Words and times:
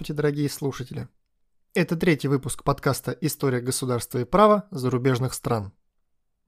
Здравствуйте, 0.00 0.16
дорогие 0.16 0.48
слушатели. 0.48 1.08
Это 1.74 1.94
третий 1.94 2.28
выпуск 2.28 2.64
подкаста 2.64 3.12
«История 3.20 3.60
государства 3.60 4.18
и 4.18 4.24
права 4.24 4.66
зарубежных 4.70 5.34
стран». 5.34 5.74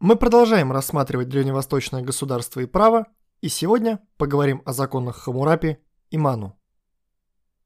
Мы 0.00 0.16
продолжаем 0.16 0.72
рассматривать 0.72 1.28
древневосточное 1.28 2.00
государство 2.00 2.60
и 2.60 2.66
право, 2.66 3.08
и 3.42 3.48
сегодня 3.48 4.00
поговорим 4.16 4.62
о 4.64 4.72
законах 4.72 5.18
Хамурапи 5.18 5.76
и 6.08 6.16
Ману. 6.16 6.58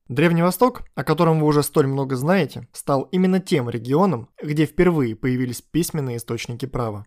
Древний 0.09 0.43
Восток, 0.43 0.83
о 0.97 1.05
котором 1.05 1.39
вы 1.39 1.47
уже 1.47 1.63
столь 1.63 1.87
много 1.87 2.17
знаете, 2.17 2.67
стал 2.73 3.03
именно 3.13 3.39
тем 3.39 3.71
регионом, 3.71 4.29
где 4.43 4.67
впервые 4.67 5.15
появились 5.15 5.63
письменные 5.63 6.17
источники 6.17 6.67
права. 6.67 7.07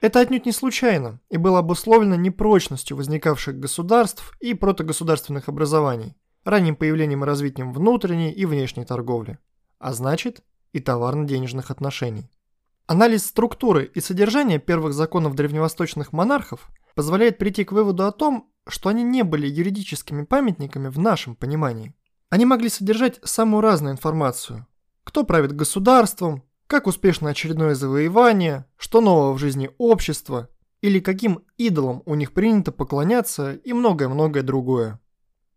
Это 0.00 0.20
отнюдь 0.20 0.46
не 0.46 0.52
случайно 0.52 1.20
и 1.28 1.36
было 1.36 1.58
обусловлено 1.58 2.14
непрочностью 2.14 2.96
возникавших 2.96 3.58
государств 3.58 4.32
и 4.40 4.54
протогосударственных 4.54 5.50
образований, 5.50 6.16
ранним 6.46 6.76
появлением 6.76 7.24
и 7.24 7.26
развитием 7.26 7.72
внутренней 7.74 8.32
и 8.32 8.46
внешней 8.46 8.86
торговли 8.86 9.38
а 9.78 9.92
значит 9.92 10.42
и 10.72 10.80
товарно-денежных 10.80 11.70
отношений. 11.70 12.30
Анализ 12.86 13.26
структуры 13.26 13.90
и 13.94 14.00
содержания 14.00 14.58
первых 14.58 14.94
законов 14.94 15.34
древневосточных 15.34 16.12
монархов 16.12 16.70
позволяет 16.94 17.38
прийти 17.38 17.64
к 17.64 17.72
выводу 17.72 18.06
о 18.06 18.12
том, 18.12 18.50
что 18.68 18.88
они 18.88 19.02
не 19.02 19.22
были 19.22 19.46
юридическими 19.46 20.24
памятниками 20.24 20.88
в 20.88 20.98
нашем 20.98 21.36
понимании. 21.36 21.94
Они 22.30 22.44
могли 22.44 22.68
содержать 22.68 23.20
самую 23.22 23.60
разную 23.60 23.92
информацию. 23.92 24.66
Кто 25.04 25.24
правит 25.24 25.54
государством, 25.54 26.42
как 26.66 26.86
успешно 26.86 27.30
очередное 27.30 27.74
завоевание, 27.74 28.66
что 28.76 29.00
нового 29.00 29.32
в 29.34 29.38
жизни 29.38 29.70
общества, 29.78 30.48
или 30.80 31.00
каким 31.00 31.44
идолам 31.58 32.02
у 32.06 32.14
них 32.14 32.32
принято 32.32 32.72
поклоняться 32.72 33.52
и 33.52 33.72
многое-многое 33.72 34.42
другое. 34.42 35.00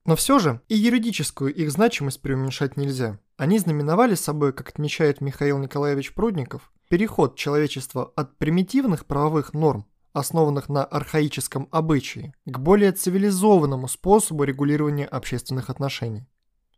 Но 0.05 0.15
все 0.15 0.39
же 0.39 0.61
и 0.67 0.75
юридическую 0.75 1.53
их 1.53 1.71
значимость 1.71 2.21
преуменьшать 2.21 2.77
нельзя. 2.77 3.19
Они 3.37 3.59
знаменовали 3.59 4.15
собой, 4.15 4.53
как 4.53 4.69
отмечает 4.69 5.21
Михаил 5.21 5.57
Николаевич 5.59 6.13
Прудников, 6.13 6.71
переход 6.89 7.35
человечества 7.35 8.11
от 8.15 8.37
примитивных 8.37 9.05
правовых 9.05 9.53
норм, 9.53 9.85
основанных 10.13 10.69
на 10.69 10.83
архаическом 10.83 11.67
обычае, 11.71 12.33
к 12.45 12.57
более 12.59 12.91
цивилизованному 12.91 13.87
способу 13.87 14.43
регулирования 14.43 15.05
общественных 15.05 15.69
отношений. 15.69 16.27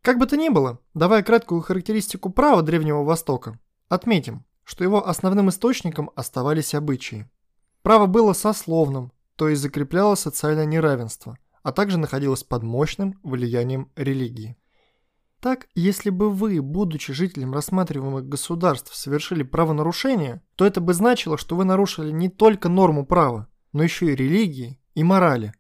Как 0.02 0.18
бы 0.18 0.26
то 0.26 0.36
ни 0.36 0.50
было, 0.50 0.80
давая 0.94 1.24
краткую 1.24 1.62
характеристику 1.62 2.32
права 2.32 2.62
Древнего 2.62 3.04
Востока, 3.04 3.60
отметим, 3.88 4.46
что 4.64 4.84
его 4.84 5.08
основным 5.08 5.50
источником 5.50 6.12
оставались 6.16 6.74
обычаи. 6.74 7.30
Право 7.82 8.06
было 8.06 8.34
сословным, 8.34 9.12
то 9.36 9.48
есть 9.48 9.62
закрепляло 9.62 10.16
социальное 10.16 10.66
неравенство, 10.66 11.38
а 11.64 11.72
также 11.72 11.98
находилось 11.98 12.44
под 12.44 12.64
мощным 12.64 13.20
влиянием 13.24 13.92
религии. 13.96 14.58
Так, 15.42 15.68
если 15.74 16.12
бы 16.12 16.30
вы, 16.30 16.62
будучи 16.62 17.14
жителем 17.14 17.54
рассматриваемых 17.54 18.28
государств, 18.28 18.96
совершили 18.96 19.42
правонарушение, 19.42 20.44
то 20.56 20.66
это 20.68 20.82
бы 20.82 20.94
значило, 20.94 21.36
что 21.36 21.56
вы 21.56 21.66
нарушили 21.66 22.12
не 22.12 22.30
только 22.30 22.70
норму 22.70 23.08
права, 23.08 23.48
но 23.74 23.82
еще 23.82 24.12
и 24.12 24.16
религии 24.16 24.80
и 24.94 25.04
морали. 25.04 25.54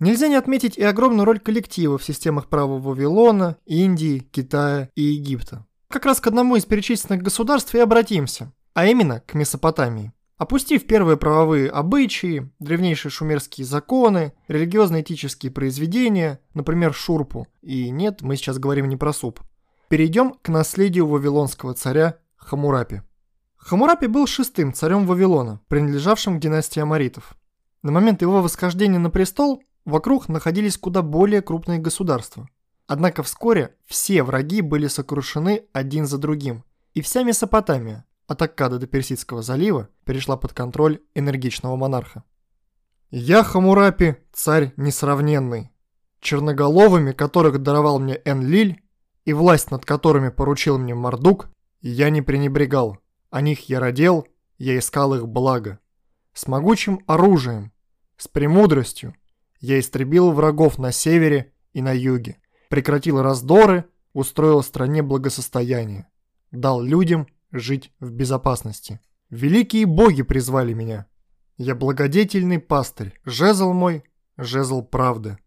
Нельзя 0.00 0.28
не 0.28 0.36
отметить 0.36 0.78
и 0.78 0.82
огромную 0.82 1.26
роль 1.26 1.40
коллектива 1.40 1.98
в 1.98 2.04
системах 2.04 2.48
права 2.48 2.78
Вавилона, 2.78 3.58
Индии, 3.66 4.20
Китая 4.20 4.88
и 4.94 5.02
Египта. 5.02 5.66
Как 5.88 6.06
раз 6.06 6.20
к 6.20 6.26
одному 6.26 6.56
из 6.56 6.64
перечисленных 6.64 7.22
государств 7.22 7.74
и 7.74 7.78
обратимся, 7.78 8.52
а 8.74 8.86
именно 8.86 9.20
к 9.20 9.34
Месопотамии. 9.34 10.12
Опустив 10.38 10.86
первые 10.86 11.16
правовые 11.16 11.68
обычаи, 11.68 12.48
древнейшие 12.60 13.10
шумерские 13.10 13.66
законы, 13.66 14.32
религиозно-этические 14.46 15.50
произведения, 15.50 16.38
например, 16.54 16.94
шурпу, 16.94 17.48
и 17.60 17.90
нет, 17.90 18.22
мы 18.22 18.36
сейчас 18.36 18.58
говорим 18.58 18.88
не 18.88 18.96
про 18.96 19.12
суп, 19.12 19.40
перейдем 19.88 20.34
к 20.34 20.48
наследию 20.48 21.08
вавилонского 21.08 21.74
царя 21.74 22.18
Хамурапи. 22.36 23.02
Хамурапи 23.56 24.06
был 24.06 24.28
шестым 24.28 24.72
царем 24.72 25.06
Вавилона, 25.06 25.60
принадлежавшим 25.66 26.38
к 26.38 26.40
династии 26.40 26.80
Амаритов. 26.80 27.36
На 27.82 27.90
момент 27.90 28.22
его 28.22 28.40
восхождения 28.40 29.00
на 29.00 29.10
престол 29.10 29.62
вокруг 29.84 30.28
находились 30.28 30.78
куда 30.78 31.02
более 31.02 31.42
крупные 31.42 31.80
государства. 31.80 32.48
Однако 32.86 33.24
вскоре 33.24 33.74
все 33.86 34.22
враги 34.22 34.62
были 34.62 34.86
сокрушены 34.86 35.64
один 35.72 36.06
за 36.06 36.16
другим, 36.16 36.64
и 36.94 37.02
вся 37.02 37.24
Месопотамия, 37.24 38.06
от 38.28 38.42
Аккада 38.42 38.78
до 38.78 38.86
Персидского 38.86 39.42
залива 39.42 39.88
перешла 40.04 40.36
под 40.36 40.52
контроль 40.52 41.00
энергичного 41.14 41.74
монарха. 41.74 42.22
«Я 43.10 43.42
Хамурапи, 43.42 44.16
царь 44.32 44.74
несравненный, 44.76 45.72
черноголовыми 46.20 47.12
которых 47.12 47.60
даровал 47.62 47.98
мне 47.98 48.20
Энлиль, 48.24 48.82
и 49.24 49.32
власть 49.32 49.70
над 49.70 49.84
которыми 49.84 50.28
поручил 50.28 50.78
мне 50.78 50.94
Мардук, 50.94 51.48
я 51.80 52.10
не 52.10 52.22
пренебрегал, 52.22 52.98
о 53.30 53.40
них 53.40 53.68
я 53.68 53.80
родил, 53.80 54.26
я 54.58 54.78
искал 54.78 55.14
их 55.14 55.26
благо. 55.26 55.78
С 56.34 56.46
могучим 56.46 57.00
оружием, 57.06 57.72
с 58.16 58.28
премудростью 58.28 59.14
я 59.60 59.80
истребил 59.80 60.32
врагов 60.32 60.78
на 60.78 60.92
севере 60.92 61.52
и 61.72 61.82
на 61.82 61.92
юге, 61.92 62.36
прекратил 62.68 63.22
раздоры, 63.22 63.86
устроил 64.12 64.62
стране 64.62 65.02
благосостояние, 65.02 66.08
дал 66.50 66.80
людям 66.82 67.26
жить 67.52 67.92
в 68.00 68.10
безопасности. 68.10 69.00
Великие 69.30 69.86
боги 69.86 70.22
призвали 70.22 70.72
меня. 70.72 71.06
Я 71.56 71.74
благодетельный 71.74 72.58
пастырь, 72.58 73.18
жезл 73.24 73.72
мой, 73.72 74.04
жезл 74.36 74.82
правды. 74.82 75.38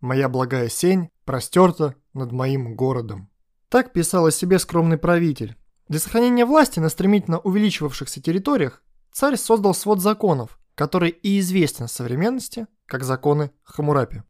Моя 0.00 0.28
благая 0.28 0.68
сень 0.68 1.08
простерта 1.24 1.94
над 2.12 2.32
моим 2.32 2.76
городом. 2.76 3.30
Так 3.68 3.92
писал 3.92 4.26
о 4.26 4.30
себе 4.30 4.58
скромный 4.58 4.98
правитель. 4.98 5.56
Для 5.88 5.98
сохранения 5.98 6.44
власти 6.44 6.80
на 6.80 6.88
стремительно 6.88 7.38
увеличивавшихся 7.38 8.20
территориях 8.20 8.82
царь 9.10 9.36
создал 9.36 9.74
свод 9.74 10.00
законов, 10.00 10.58
который 10.74 11.10
и 11.10 11.38
известен 11.40 11.86
в 11.86 11.90
современности 11.90 12.66
как 12.86 13.04
законы 13.04 13.50
Хамурапи. 13.62 14.22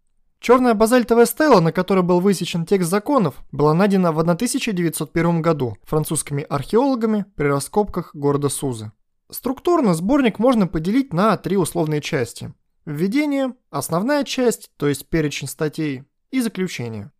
Черная 0.44 0.74
базальтовая 0.74 1.24
стела, 1.24 1.60
на 1.60 1.72
которой 1.72 2.02
был 2.02 2.20
высечен 2.20 2.66
текст 2.66 2.90
законов, 2.90 3.42
была 3.50 3.72
найдена 3.72 4.12
в 4.12 4.18
1901 4.18 5.40
году 5.40 5.78
французскими 5.84 6.42
археологами 6.42 7.24
при 7.34 7.46
раскопках 7.46 8.14
города 8.14 8.50
Сузы. 8.50 8.92
Структурно 9.30 9.94
сборник 9.94 10.38
можно 10.38 10.66
поделить 10.66 11.14
на 11.14 11.34
три 11.38 11.56
условные 11.56 12.02
части. 12.02 12.52
Введение, 12.84 13.54
основная 13.70 14.22
часть, 14.22 14.70
то 14.76 14.86
есть 14.86 15.08
перечень 15.08 15.48
статей, 15.48 16.04
и 16.30 16.42
заключение. 16.42 17.10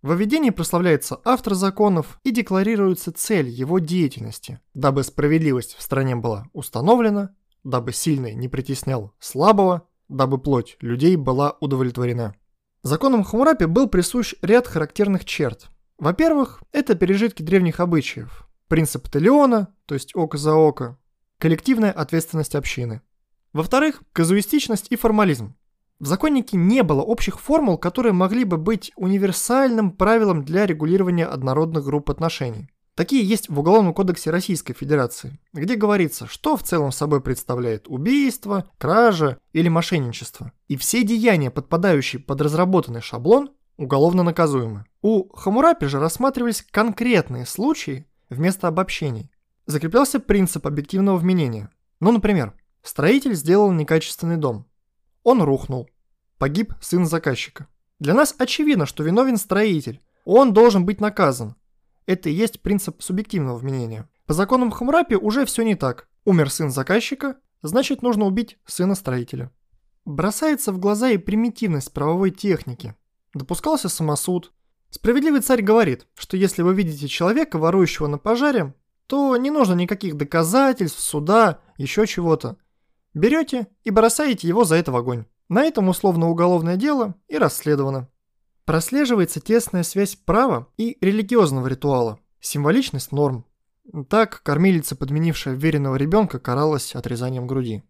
В 0.00 0.14
введении 0.14 0.48
прославляется 0.48 1.20
автор 1.26 1.52
законов 1.52 2.20
и 2.24 2.30
декларируется 2.30 3.12
цель 3.12 3.50
его 3.50 3.80
деятельности, 3.80 4.60
дабы 4.72 5.02
справедливость 5.02 5.76
в 5.76 5.82
стране 5.82 6.16
была 6.16 6.46
установлена, 6.54 7.34
дабы 7.64 7.92
сильный 7.92 8.32
не 8.32 8.48
притеснял 8.48 9.12
слабого, 9.18 9.86
дабы 10.08 10.38
плоть 10.38 10.78
людей 10.80 11.16
была 11.16 11.54
удовлетворена. 11.60 12.34
Законам 12.84 13.22
Хамурапи 13.22 13.66
был 13.66 13.88
присущ 13.88 14.34
ряд 14.42 14.66
характерных 14.66 15.24
черт. 15.24 15.70
Во-первых, 15.98 16.64
это 16.72 16.96
пережитки 16.96 17.40
древних 17.40 17.78
обычаев. 17.78 18.48
Принцип 18.66 19.08
Телеона, 19.08 19.72
то 19.86 19.94
есть 19.94 20.16
око 20.16 20.36
за 20.36 20.54
око. 20.54 20.98
Коллективная 21.38 21.92
ответственность 21.92 22.56
общины. 22.56 23.00
Во-вторых, 23.52 24.02
казуистичность 24.12 24.88
и 24.90 24.96
формализм. 24.96 25.54
В 26.00 26.06
законнике 26.06 26.56
не 26.56 26.82
было 26.82 27.02
общих 27.02 27.38
формул, 27.38 27.78
которые 27.78 28.14
могли 28.14 28.42
бы 28.42 28.56
быть 28.56 28.90
универсальным 28.96 29.92
правилом 29.92 30.44
для 30.44 30.66
регулирования 30.66 31.26
однородных 31.26 31.84
групп 31.84 32.10
отношений. 32.10 32.68
Такие 32.94 33.24
есть 33.24 33.48
в 33.48 33.58
Уголовном 33.58 33.94
кодексе 33.94 34.30
Российской 34.30 34.74
Федерации, 34.74 35.38
где 35.54 35.76
говорится, 35.76 36.26
что 36.26 36.58
в 36.58 36.62
целом 36.62 36.92
собой 36.92 37.22
представляет 37.22 37.88
убийство, 37.88 38.68
кража 38.76 39.38
или 39.54 39.68
мошенничество. 39.68 40.52
И 40.68 40.76
все 40.76 41.02
деяния, 41.02 41.50
подпадающие 41.50 42.20
под 42.20 42.42
разработанный 42.42 43.00
шаблон, 43.00 43.50
уголовно 43.78 44.22
наказуемы. 44.22 44.84
У 45.00 45.34
Хамурапи 45.34 45.86
же 45.86 46.00
рассматривались 46.00 46.62
конкретные 46.70 47.46
случаи 47.46 48.06
вместо 48.28 48.68
обобщений. 48.68 49.30
Закреплялся 49.64 50.20
принцип 50.20 50.66
объективного 50.66 51.16
вменения. 51.16 51.70
Ну, 51.98 52.12
например, 52.12 52.52
строитель 52.82 53.34
сделал 53.34 53.72
некачественный 53.72 54.36
дом. 54.36 54.66
Он 55.22 55.40
рухнул. 55.40 55.88
Погиб 56.36 56.74
сын 56.80 57.06
заказчика. 57.06 57.68
Для 58.00 58.12
нас 58.12 58.34
очевидно, 58.36 58.84
что 58.84 59.02
виновен 59.02 59.38
строитель. 59.38 60.00
Он 60.24 60.52
должен 60.52 60.84
быть 60.84 61.00
наказан. 61.00 61.54
Это 62.06 62.28
и 62.28 62.32
есть 62.32 62.60
принцип 62.62 63.02
субъективного 63.02 63.56
вменения. 63.56 64.08
По 64.26 64.34
законам 64.34 64.70
Хамурапи 64.70 65.14
уже 65.14 65.44
все 65.44 65.62
не 65.62 65.74
так. 65.74 66.08
Умер 66.24 66.50
сын 66.50 66.70
заказчика, 66.70 67.36
значит 67.62 68.02
нужно 68.02 68.24
убить 68.26 68.58
сына 68.66 68.94
строителя. 68.94 69.50
Бросается 70.04 70.72
в 70.72 70.78
глаза 70.78 71.10
и 71.10 71.18
примитивность 71.18 71.92
правовой 71.92 72.30
техники. 72.30 72.94
Допускался 73.34 73.88
самосуд. 73.88 74.52
Справедливый 74.90 75.40
царь 75.40 75.62
говорит, 75.62 76.06
что 76.14 76.36
если 76.36 76.62
вы 76.62 76.74
видите 76.74 77.08
человека, 77.08 77.58
ворующего 77.58 78.08
на 78.08 78.18
пожаре, 78.18 78.74
то 79.06 79.36
не 79.36 79.50
нужно 79.50 79.74
никаких 79.74 80.16
доказательств, 80.16 81.00
суда, 81.00 81.60
еще 81.78 82.06
чего-то. 82.06 82.56
Берете 83.14 83.68
и 83.84 83.90
бросаете 83.90 84.48
его 84.48 84.64
за 84.64 84.76
это 84.76 84.92
в 84.92 84.96
огонь. 84.96 85.26
На 85.48 85.64
этом 85.64 85.88
условно 85.88 86.30
уголовное 86.30 86.76
дело 86.76 87.14
и 87.28 87.36
расследовано. 87.36 88.08
Прослеживается 88.64 89.40
тесная 89.40 89.82
связь 89.82 90.14
права 90.14 90.68
и 90.76 90.96
религиозного 91.00 91.66
ритуала, 91.66 92.20
символичность 92.40 93.10
норм. 93.10 93.44
Так 94.08 94.42
кормилица, 94.44 94.94
подменившая 94.94 95.54
веренного 95.54 95.96
ребенка, 95.96 96.38
каралась 96.38 96.94
отрезанием 96.94 97.48
груди. 97.48 97.82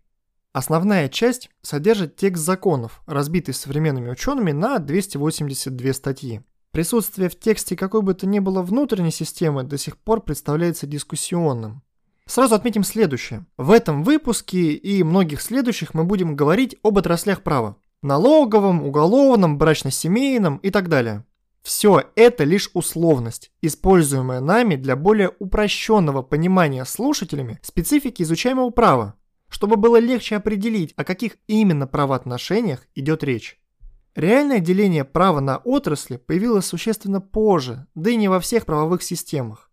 Основная 0.52 1.08
часть 1.08 1.50
содержит 1.60 2.16
текст 2.16 2.44
законов, 2.44 3.02
разбитый 3.06 3.54
современными 3.54 4.10
учеными 4.10 4.52
на 4.52 4.78
282 4.78 5.92
статьи. 5.92 6.40
Присутствие 6.70 7.28
в 7.28 7.38
тексте 7.38 7.76
какой 7.76 8.00
бы 8.00 8.14
то 8.14 8.26
ни 8.26 8.38
было 8.38 8.62
внутренней 8.62 9.10
системы 9.10 9.62
до 9.64 9.76
сих 9.76 9.98
пор 9.98 10.22
представляется 10.22 10.86
дискуссионным. 10.86 11.82
Сразу 12.26 12.54
отметим 12.54 12.82
следующее. 12.82 13.44
В 13.58 13.70
этом 13.70 14.02
выпуске 14.04 14.72
и 14.72 15.02
многих 15.02 15.42
следующих 15.42 15.92
мы 15.92 16.04
будем 16.04 16.34
говорить 16.34 16.76
об 16.82 16.96
отраслях 16.96 17.42
права. 17.42 17.76
Налоговом, 18.02 18.84
уголовном, 18.84 19.58
брачно-семейном 19.58 20.56
и 20.58 20.70
так 20.70 20.88
далее. 20.88 21.24
Все 21.62 22.10
это 22.16 22.42
лишь 22.42 22.70
условность, 22.74 23.52
используемая 23.62 24.40
нами 24.40 24.74
для 24.74 24.96
более 24.96 25.30
упрощенного 25.38 26.22
понимания 26.22 26.84
слушателями 26.84 27.60
специфики 27.62 28.22
изучаемого 28.22 28.70
права, 28.70 29.14
чтобы 29.48 29.76
было 29.76 30.00
легче 30.00 30.36
определить, 30.36 30.92
о 30.96 31.04
каких 31.04 31.36
именно 31.46 31.86
правоотношениях 31.86 32.86
идет 32.96 33.22
речь. 33.22 33.60
Реальное 34.16 34.58
деление 34.58 35.04
права 35.04 35.40
на 35.40 35.58
отрасли 35.58 36.16
появилось 36.16 36.66
существенно 36.66 37.20
позже, 37.20 37.86
да 37.94 38.10
и 38.10 38.16
не 38.16 38.28
во 38.28 38.40
всех 38.40 38.66
правовых 38.66 39.02
системах. 39.02 39.70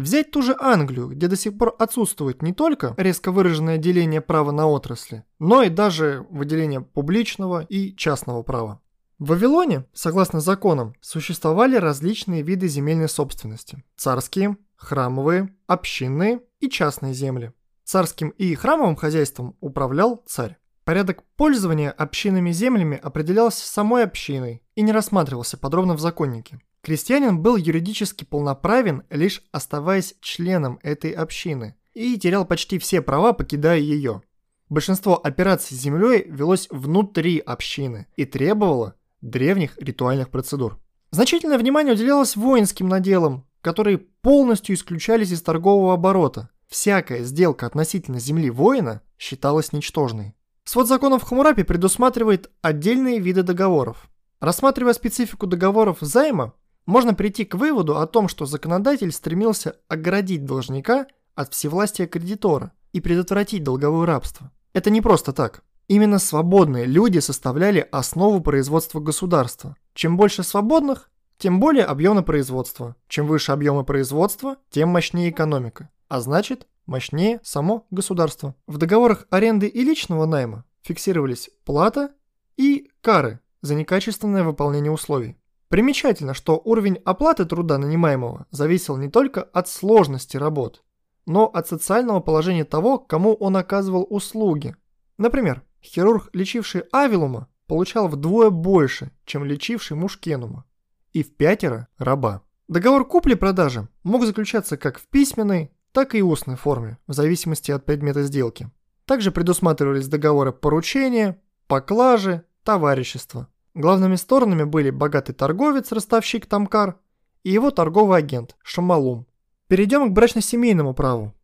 Взять 0.00 0.30
ту 0.30 0.40
же 0.40 0.56
Англию, 0.58 1.08
где 1.08 1.28
до 1.28 1.36
сих 1.36 1.58
пор 1.58 1.76
отсутствует 1.78 2.40
не 2.40 2.54
только 2.54 2.94
резко 2.96 3.30
выраженное 3.30 3.76
деление 3.76 4.22
права 4.22 4.50
на 4.50 4.66
отрасли, 4.66 5.24
но 5.38 5.62
и 5.62 5.68
даже 5.68 6.26
выделение 6.30 6.80
публичного 6.80 7.60
и 7.64 7.94
частного 7.94 8.42
права. 8.42 8.80
В 9.18 9.26
Вавилоне, 9.26 9.84
согласно 9.92 10.40
законам, 10.40 10.94
существовали 11.02 11.76
различные 11.76 12.40
виды 12.40 12.66
земельной 12.66 13.10
собственности– 13.10 13.84
царские, 13.96 14.56
храмовые, 14.74 15.54
общинные 15.66 16.40
и 16.60 16.70
частные 16.70 17.12
земли. 17.12 17.52
Царским 17.84 18.30
и 18.30 18.54
храмовым 18.54 18.96
хозяйством 18.96 19.54
управлял 19.60 20.22
царь. 20.26 20.56
Порядок 20.84 21.24
пользования 21.36 21.90
общинными 21.90 22.52
землями 22.52 22.98
определялся 23.02 23.68
самой 23.68 24.04
общиной 24.04 24.62
и 24.74 24.80
не 24.80 24.92
рассматривался 24.92 25.58
подробно 25.58 25.92
в 25.92 26.00
законнике. 26.00 26.58
Крестьянин 26.82 27.40
был 27.40 27.56
юридически 27.56 28.24
полноправен, 28.24 29.02
лишь 29.10 29.42
оставаясь 29.52 30.14
членом 30.20 30.78
этой 30.82 31.10
общины, 31.10 31.76
и 31.92 32.18
терял 32.18 32.44
почти 32.44 32.78
все 32.78 33.02
права, 33.02 33.32
покидая 33.32 33.78
ее. 33.78 34.22
Большинство 34.68 35.20
операций 35.22 35.76
с 35.76 35.80
землей 35.80 36.24
велось 36.28 36.68
внутри 36.70 37.38
общины 37.38 38.06
и 38.16 38.24
требовало 38.24 38.94
древних 39.20 39.76
ритуальных 39.78 40.30
процедур. 40.30 40.78
Значительное 41.10 41.58
внимание 41.58 41.94
уделялось 41.94 42.36
воинским 42.36 42.88
наделам, 42.88 43.44
которые 43.60 43.98
полностью 43.98 44.74
исключались 44.74 45.32
из 45.32 45.42
торгового 45.42 45.92
оборота. 45.94 46.50
Всякая 46.68 47.24
сделка 47.24 47.66
относительно 47.66 48.20
земли 48.20 48.48
воина 48.48 49.02
считалась 49.18 49.72
ничтожной. 49.72 50.34
Свод 50.64 50.86
законов 50.86 51.24
Хамурапи 51.24 51.64
предусматривает 51.64 52.48
отдельные 52.62 53.18
виды 53.18 53.42
договоров. 53.42 54.08
Рассматривая 54.38 54.92
специфику 54.94 55.48
договоров 55.48 55.98
займа, 56.00 56.54
можно 56.86 57.14
прийти 57.14 57.44
к 57.44 57.54
выводу 57.54 57.98
о 57.98 58.06
том, 58.06 58.28
что 58.28 58.46
законодатель 58.46 59.12
стремился 59.12 59.76
оградить 59.88 60.44
должника 60.44 61.06
от 61.34 61.52
всевластия 61.52 62.06
кредитора 62.06 62.72
и 62.92 63.00
предотвратить 63.00 63.62
долговое 63.62 64.06
рабство. 64.06 64.50
Это 64.72 64.90
не 64.90 65.00
просто 65.00 65.32
так. 65.32 65.62
Именно 65.88 66.18
свободные 66.18 66.86
люди 66.86 67.18
составляли 67.18 67.88
основу 67.90 68.40
производства 68.40 69.00
государства. 69.00 69.76
Чем 69.94 70.16
больше 70.16 70.42
свободных, 70.42 71.10
тем 71.36 71.58
более 71.58 71.84
объемно 71.84 72.22
производство. 72.22 72.94
Чем 73.08 73.26
выше 73.26 73.52
объемы 73.52 73.84
производства, 73.84 74.56
тем 74.70 74.90
мощнее 74.90 75.30
экономика. 75.30 75.90
А 76.08 76.20
значит, 76.20 76.68
мощнее 76.86 77.40
само 77.42 77.86
государство. 77.90 78.54
В 78.66 78.78
договорах 78.78 79.26
аренды 79.30 79.66
и 79.66 79.82
личного 79.82 80.26
найма 80.26 80.64
фиксировались 80.82 81.50
плата 81.64 82.10
и 82.56 82.90
кары 83.00 83.40
за 83.62 83.74
некачественное 83.74 84.44
выполнение 84.44 84.92
условий. 84.92 85.36
Примечательно, 85.70 86.34
что 86.34 86.60
уровень 86.64 86.98
оплаты 87.04 87.44
труда 87.44 87.78
нанимаемого 87.78 88.46
зависел 88.50 88.96
не 88.96 89.08
только 89.08 89.40
от 89.40 89.68
сложности 89.68 90.36
работ, 90.36 90.82
но 91.26 91.46
от 91.46 91.68
социального 91.68 92.18
положения 92.18 92.64
того, 92.64 92.98
кому 92.98 93.34
он 93.34 93.56
оказывал 93.56 94.04
услуги. 94.10 94.74
Например, 95.16 95.62
хирург, 95.80 96.28
лечивший 96.32 96.82
Авилума, 96.90 97.46
получал 97.68 98.08
вдвое 98.08 98.50
больше, 98.50 99.12
чем 99.24 99.44
лечивший 99.44 99.96
Мушкенума, 99.96 100.64
и 101.12 101.22
в 101.22 101.36
пятеро 101.36 101.86
раба. 101.98 102.42
Договор 102.66 103.06
купли-продажи 103.06 103.86
мог 104.02 104.26
заключаться 104.26 104.76
как 104.76 104.98
в 104.98 105.06
письменной, 105.06 105.70
так 105.92 106.16
и 106.16 106.22
устной 106.22 106.56
форме, 106.56 106.98
в 107.06 107.12
зависимости 107.12 107.70
от 107.70 107.86
предмета 107.86 108.24
сделки. 108.24 108.68
Также 109.04 109.30
предусматривались 109.30 110.08
договоры 110.08 110.50
поручения, 110.50 111.40
поклажи, 111.68 112.44
товарищества. 112.64 113.46
Главными 113.74 114.16
сторонами 114.16 114.64
были 114.64 114.90
богатый 114.90 115.32
торговец, 115.32 115.92
ростовщик 115.92 116.46
Тамкар, 116.46 116.98
и 117.44 117.50
его 117.50 117.70
торговый 117.70 118.18
агент 118.18 118.56
Шамалум. 118.62 119.26
Перейдем 119.68 120.08
к 120.08 120.12
брачно-семейному 120.12 120.94
праву. 120.94 121.34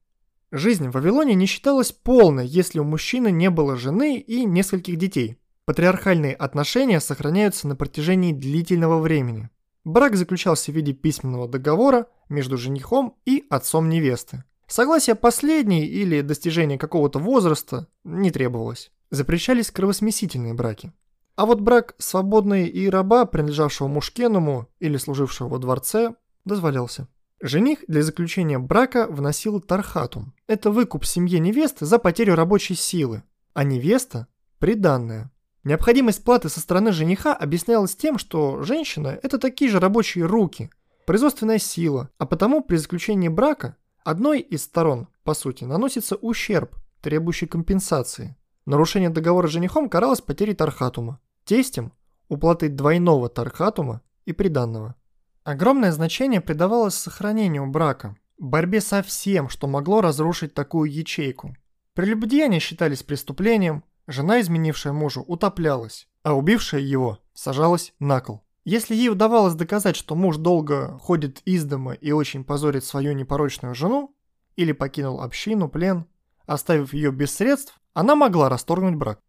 Жизнь 0.51 0.89
в 0.89 0.93
Вавилоне 0.93 1.35
не 1.35 1.47
считалась 1.47 1.93
полной, 1.93 2.47
если 2.47 2.79
у 2.79 2.85
мужчины 2.85 3.31
не 3.31 3.51
было 3.51 3.77
жены 3.77 4.19
и 4.19 4.45
нескольких 4.45 4.97
детей. 4.97 5.39
Патриархальные 5.65 6.35
отношения 6.35 7.01
сохраняются 7.01 7.69
на 7.69 7.77
протяжении 7.77 8.33
длительного 8.33 9.01
времени. 9.01 9.51
Брак 9.85 10.17
заключался 10.17 10.73
в 10.73 10.75
виде 10.75 10.93
письменного 10.93 11.49
договора 11.49 12.07
между 12.29 12.57
женихом 12.57 13.17
и 13.25 13.45
отцом 13.51 13.89
невесты. 13.89 14.45
Согласие 14.67 15.15
последней 15.15 15.87
или 15.87 16.23
достижение 16.23 16.79
какого-то 16.79 17.21
возраста 17.21 17.87
не 18.03 18.33
требовалось. 18.33 18.91
Запрещались 19.11 19.71
кровосмесительные 19.71 20.55
браки. 20.55 20.93
А 21.37 21.45
вот 21.45 21.61
брак 21.61 21.95
свободной 21.99 22.67
и 22.67 22.89
раба, 22.89 23.27
принадлежавшего 23.27 23.89
мушкеному 23.89 24.69
или 24.81 24.97
служившего 24.97 25.49
во 25.49 25.59
дворце, 25.59 26.15
дозволялся. 26.47 27.09
Жених 27.43 27.81
для 27.87 28.03
заключения 28.03 28.59
брака 28.59 29.07
вносил 29.07 29.61
тархатум. 29.61 30.33
Это 30.47 30.71
выкуп 30.71 31.05
семье 31.05 31.39
невесты 31.39 31.85
за 31.85 31.99
потерю 31.99 32.35
рабочей 32.35 32.75
силы, 32.75 33.23
а 33.53 33.65
невеста– 33.65 34.29
приданная. 34.59 35.31
Необходимость 35.63 36.25
платы 36.25 36.49
со 36.49 36.61
стороны 36.61 36.93
жениха 36.93 37.35
объяснялась 37.35 37.95
тем, 37.95 38.17
что 38.17 38.63
женщина– 38.63 39.19
это 39.23 39.39
такие 39.39 39.71
же 39.71 39.79
рабочие 39.79 40.25
руки, 40.25 40.71
производственная 41.05 41.59
сила, 41.59 42.09
а 42.17 42.25
потому 42.25 42.63
при 42.63 42.77
заключении 42.77 43.29
брака 43.29 43.77
одной 44.05 44.41
из 44.41 44.65
сторон, 44.65 45.09
по 45.23 45.35
сути, 45.35 45.65
наносится 45.65 46.17
ущерб, 46.17 46.75
требующий 47.03 47.47
компенсации. 47.47 48.37
Нарушение 48.65 49.11
договора 49.11 49.49
с 49.49 49.51
женихом 49.51 49.91
каралось 49.91 50.23
потерей 50.23 50.55
тархатума, 50.55 51.21
тестем 51.47 51.93
уплатой 52.29 52.69
двойного 52.69 53.31
тархатума 53.31 54.03
и 54.27 54.33
приданного. 54.33 54.97
Огромное 55.45 55.93
значение 55.93 56.41
придавалось 56.41 56.97
сохранению 56.97 57.67
брака, 57.67 58.17
борьбе 58.37 58.81
со 58.81 59.03
всем, 59.03 59.49
что 59.49 59.69
могло 59.69 60.01
разрушить 60.01 60.53
такую 60.53 60.93
ячейку. 60.93 61.57
Прелюбодеяния 61.95 62.61
считались 62.61 63.05
преступлением, 63.05 63.85
жена, 64.07 64.41
изменившая 64.41 64.93
мужу, 64.93 65.25
утоплялась, 65.27 66.09
а 66.23 66.35
убившая 66.35 66.81
его 66.81 67.21
сажалась 67.33 67.95
на 68.01 68.21
кол. 68.21 68.43
Если 68.65 68.97
ей 68.97 69.09
удавалось 69.09 69.55
доказать, 69.55 69.95
что 69.95 70.17
муж 70.17 70.39
долго 70.39 70.99
ходит 70.99 71.41
из 71.45 71.65
дома 71.65 71.93
и 71.93 72.11
очень 72.11 72.43
позорит 72.43 72.85
свою 72.85 73.13
непорочную 73.13 73.77
жену, 73.77 74.15
или 74.57 74.73
покинул 74.73 75.21
общину, 75.21 75.69
плен, 75.69 76.07
оставив 76.47 76.93
ее 76.93 77.13
без 77.13 77.33
средств, 77.33 77.81
она 77.95 78.17
могла 78.17 78.49
расторгнуть 78.49 78.97
брак. 78.97 79.21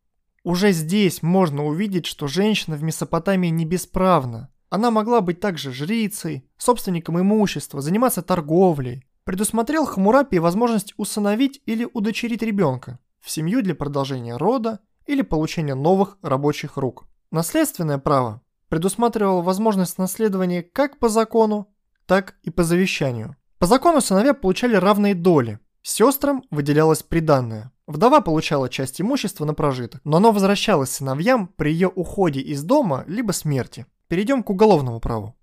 Уже 0.47 0.71
здесь 0.71 1.23
можно 1.23 1.65
увидеть, 1.65 2.05
что 2.05 2.27
женщина 2.27 2.77
в 2.77 2.81
Месопотамии 2.81 3.49
не 3.49 3.65
бесправна. 3.65 4.49
Она 4.69 4.91
могла 4.91 5.19
быть 5.19 5.41
также 5.41 5.73
жрицей, 5.73 6.49
собственником 6.57 7.19
имущества, 7.19 7.81
заниматься 7.81 8.21
торговлей. 8.21 9.05
Предусмотрел 9.25 9.85
Хамурапи 9.85 10.39
возможность 10.39 10.93
усыновить 10.95 11.61
или 11.65 11.85
удочерить 11.93 12.43
ребенка 12.43 12.97
в 13.19 13.29
семью 13.29 13.61
для 13.61 13.75
продолжения 13.75 14.37
рода 14.37 14.79
или 15.05 15.21
получения 15.21 15.75
новых 15.75 16.17
рабочих 16.21 16.77
рук. 16.77 17.07
Наследственное 17.29 17.97
право 17.97 18.41
предусматривало 18.69 19.41
возможность 19.41 19.97
наследования 19.97 20.63
как 20.63 20.97
по 20.97 21.09
закону, 21.09 21.67
так 22.05 22.35
и 22.43 22.51
по 22.51 22.63
завещанию. 22.63 23.35
По 23.59 23.65
закону 23.65 23.99
сыновья 23.99 24.33
получали 24.33 24.77
равные 24.77 25.13
доли, 25.13 25.59
сестрам 25.87 26.43
выделялось 26.51 27.03
приданное. 27.03 27.71
Вдова 27.87 28.21
получала 28.21 28.69
часть 28.69 28.99
имущества 28.99 29.45
на 29.45 29.53
прожиток, 29.53 30.01
но 30.03 30.17
оно 30.17 30.31
возвращалось 30.31 30.89
сыновьям 30.89 31.47
при 31.47 31.71
ее 31.71 31.87
уходе 31.87 32.41
из 32.41 32.63
дома 32.63 33.05
либо 33.07 33.31
смерти. 33.31 33.85
Перейдем 34.07 34.43
к 34.43 34.49
уголовному 34.49 34.99
праву. 34.99 35.35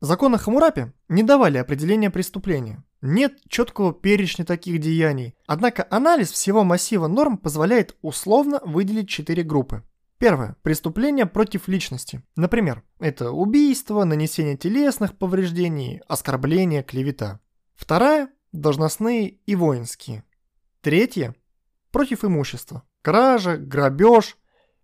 Законы 0.00 0.38
Хамурапи 0.38 0.92
не 1.08 1.22
давали 1.22 1.58
определения 1.58 2.10
преступления. 2.10 2.84
Нет 3.00 3.38
четкого 3.48 3.92
перечня 3.92 4.44
таких 4.44 4.80
деяний. 4.80 5.34
Однако 5.46 5.86
анализ 5.90 6.30
всего 6.30 6.62
массива 6.62 7.06
норм 7.06 7.38
позволяет 7.38 7.96
условно 8.02 8.60
выделить 8.64 9.08
четыре 9.08 9.42
группы. 9.42 9.82
Первое. 10.18 10.56
Преступление 10.62 11.26
против 11.26 11.68
личности. 11.68 12.22
Например, 12.36 12.82
это 12.98 13.30
убийство, 13.30 14.04
нанесение 14.04 14.56
телесных 14.56 15.18
повреждений, 15.18 16.00
оскорбление, 16.06 16.82
клевета. 16.82 17.40
Вторая– 17.74 18.28
должностные 18.60 19.28
и 19.28 19.54
воинские. 19.56 20.24
Третье– 20.80 21.34
против 21.90 22.24
имущества. 22.24 22.82
Кража, 23.02 23.56
грабеж, 23.56 24.36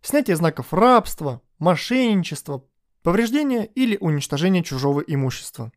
снятие 0.02 0.36
знаков 0.36 0.72
рабства, 0.72 1.40
мошенничество, 1.58 2.66
повреждение 3.02 3.66
или 3.66 3.96
уничтожение 3.96 4.62
чужого 4.62 5.00
имущества. 5.00 5.72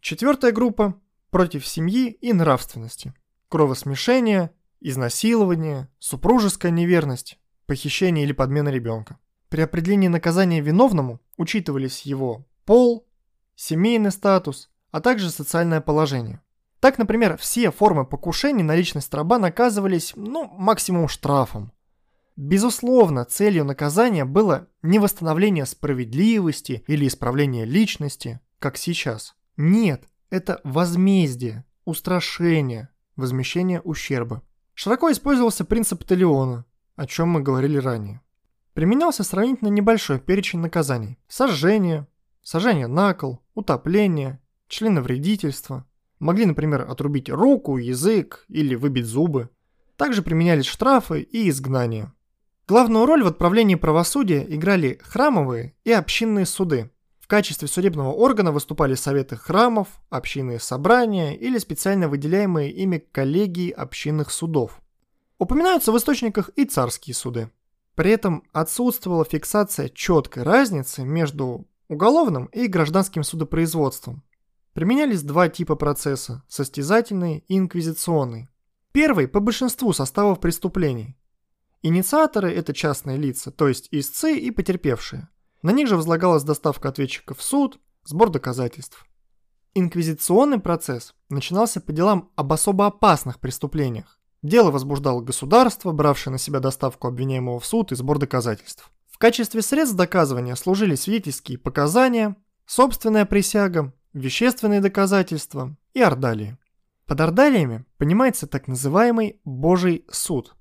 Четвертая 0.00 0.52
группа– 0.52 1.00
против 1.30 1.66
семьи 1.66 2.10
и 2.10 2.32
нравственности. 2.32 3.14
Кровосмешение, 3.48 4.50
изнасилование, 4.80 5.88
супружеская 5.98 6.72
неверность, 6.72 7.38
похищение 7.66 8.24
или 8.24 8.32
подмена 8.32 8.70
ребенка. 8.70 9.18
При 9.48 9.60
определении 9.60 10.08
наказания 10.08 10.60
виновному 10.60 11.20
учитывались 11.36 12.02
его 12.02 12.46
пол, 12.64 13.06
семейный 13.54 14.10
статус, 14.10 14.70
а 14.90 15.00
также 15.00 15.30
социальное 15.30 15.80
положение. 15.80 16.40
Так, 16.82 16.98
например, 16.98 17.36
все 17.36 17.70
формы 17.70 18.04
покушений 18.04 18.64
на 18.64 18.74
личность 18.74 19.14
раба 19.14 19.38
наказывались, 19.38 20.14
ну, 20.16 20.48
максимум 20.58 21.06
штрафом. 21.06 21.70
Безусловно, 22.34 23.24
целью 23.24 23.64
наказания 23.64 24.24
было 24.24 24.66
не 24.82 24.98
восстановление 24.98 25.64
справедливости 25.64 26.82
или 26.88 27.06
исправление 27.06 27.66
личности, 27.66 28.40
как 28.58 28.76
сейчас. 28.76 29.36
Нет, 29.56 30.02
это 30.28 30.60
возмездие, 30.64 31.64
устрашение, 31.84 32.88
возмещение 33.14 33.80
ущерба. 33.80 34.42
Широко 34.74 35.12
использовался 35.12 35.64
принцип 35.64 36.02
Талиона, 36.02 36.64
о 36.96 37.06
чем 37.06 37.28
мы 37.28 37.42
говорили 37.42 37.76
ранее. 37.76 38.20
Применялся 38.74 39.22
сравнительно 39.22 39.68
небольшой 39.68 40.18
перечень 40.18 40.58
наказаний. 40.58 41.16
Сожжение, 41.28 42.08
сожжение 42.42 42.88
на 42.88 43.14
кол, 43.14 43.38
утопление, 43.54 44.40
членовредительство. 44.66 45.86
Могли, 46.22 46.46
например, 46.46 46.88
отрубить 46.88 47.28
руку, 47.28 47.78
язык 47.78 48.44
или 48.46 48.76
выбить 48.76 49.06
зубы. 49.06 49.48
Также 49.96 50.22
применялись 50.22 50.66
штрафы 50.66 51.20
и 51.20 51.48
изгнание. 51.48 52.12
Главную 52.68 53.06
роль 53.06 53.24
в 53.24 53.26
отправлении 53.26 53.74
правосудия 53.74 54.46
играли 54.48 55.00
храмовые 55.02 55.74
и 55.82 55.90
общинные 55.90 56.46
суды. 56.46 56.92
В 57.18 57.26
качестве 57.26 57.66
судебного 57.66 58.12
органа 58.12 58.52
выступали 58.52 58.94
советы 58.94 59.34
храмов, 59.34 59.88
общинные 60.10 60.60
собрания 60.60 61.36
или 61.36 61.58
специально 61.58 62.06
выделяемые 62.06 62.70
ими 62.70 62.98
коллегии 62.98 63.72
общинных 63.72 64.30
судов. 64.30 64.80
Упоминаются 65.40 65.90
в 65.90 65.96
источниках 65.96 66.50
и 66.54 66.66
царские 66.66 67.16
суды. 67.16 67.50
При 67.96 68.12
этом 68.12 68.44
отсутствовала 68.52 69.24
фиксация 69.24 69.88
четкой 69.88 70.44
разницы 70.44 71.02
между 71.02 71.66
уголовным 71.88 72.46
и 72.46 72.68
гражданским 72.68 73.24
судопроизводством. 73.24 74.22
Применялись 74.74 75.22
два 75.22 75.48
типа 75.48 75.76
процесса– 75.76 76.42
состязательный 76.48 77.44
и 77.46 77.58
инквизиционный. 77.58 78.48
Первый 78.92 79.28
по 79.28 79.40
большинству 79.40 79.92
составов 79.92 80.40
преступлений. 80.40 81.18
Инициаторы– 81.82 82.50
это 82.54 82.72
частные 82.72 83.18
лица, 83.18 83.50
то 83.50 83.68
есть 83.68 83.88
истцы 83.90 84.38
и 84.38 84.50
потерпевшие. 84.50 85.28
На 85.60 85.72
них 85.72 85.88
же 85.88 85.96
возлагалась 85.96 86.42
доставка 86.42 86.88
ответчиков 86.88 87.38
в 87.38 87.42
суд, 87.42 87.80
сбор 88.04 88.30
доказательств. 88.30 89.04
Инквизиционный 89.74 90.58
процесс 90.58 91.14
начинался 91.28 91.80
по 91.80 91.92
делам 91.92 92.30
об 92.36 92.52
особо 92.52 92.86
опасных 92.86 93.40
преступлениях. 93.40 94.20
Дело 94.42 94.70
возбуждало 94.70 95.20
государство, 95.20 95.92
бравшее 95.92 96.32
на 96.32 96.38
себя 96.38 96.60
доставку 96.60 97.08
обвиняемого 97.08 97.60
в 97.60 97.66
суд 97.66 97.92
и 97.92 97.94
сбор 97.94 98.18
доказательств. 98.18 98.90
В 99.10 99.18
качестве 99.18 99.60
средств 99.60 99.96
доказывания 99.96 100.54
служили 100.56 100.94
свидетельские 100.94 101.58
показания, 101.58 102.36
собственная 102.66 103.24
присяга, 103.24 103.92
вещественные 104.12 104.80
доказательства 104.80 105.76
и 105.94 106.00
ордалии. 106.00 106.58
Под 107.06 107.20
ордалиями 107.20 107.84
понимается 107.98 108.46
так 108.46 108.68
называемый 108.68 109.40
Божий 109.44 110.04
суд, 110.10 110.54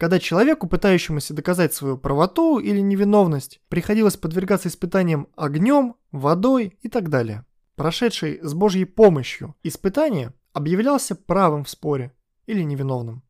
когда 0.00 0.18
человеку, 0.18 0.66
пытающемуся 0.66 1.34
доказать 1.34 1.74
свою 1.74 1.98
правоту 1.98 2.58
или 2.58 2.80
невиновность, 2.80 3.60
приходилось 3.68 4.16
подвергаться 4.16 4.68
испытаниям 4.68 5.28
огнем, 5.36 5.94
водой 6.10 6.78
и 6.80 6.88
так 6.88 7.10
далее. 7.10 7.44
Прошедший 7.76 8.40
с 8.42 8.54
Божьей 8.54 8.86
помощью 8.86 9.56
испытание 9.62 10.32
объявлялся 10.54 11.14
правым 11.14 11.64
в 11.64 11.68
споре, 11.68 12.14
или 12.46 12.62
невиновным. 12.62 13.22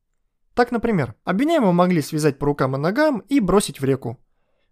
Так, 0.54 0.70
например, 0.70 1.16
обвиняемого 1.24 1.72
могли 1.72 2.02
связать 2.02 2.38
по 2.38 2.46
рукам 2.46 2.76
и 2.76 2.78
ногам 2.78 3.18
и 3.28 3.40
бросить 3.40 3.80
в 3.80 3.84
реку. 3.84 4.18